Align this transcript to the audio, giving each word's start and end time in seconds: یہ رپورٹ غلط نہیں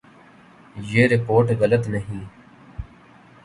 یہ 0.91 1.07
رپورٹ 1.07 1.51
غلط 1.59 1.87
نہیں 1.87 2.23